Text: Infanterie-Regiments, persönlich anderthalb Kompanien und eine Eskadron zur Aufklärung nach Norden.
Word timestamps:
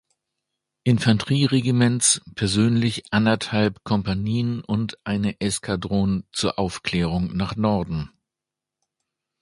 Infanterie-Regiments, 0.83 2.21
persönlich 2.33 3.03
anderthalb 3.11 3.83
Kompanien 3.83 4.63
und 4.63 4.97
eine 5.03 5.39
Eskadron 5.39 6.23
zur 6.31 6.57
Aufklärung 6.57 7.37
nach 7.37 7.55
Norden. 7.55 8.09